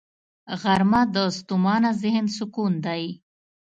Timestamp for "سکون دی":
2.37-3.03